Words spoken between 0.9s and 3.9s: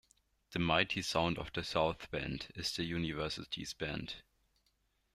Sound of the South Band is the university's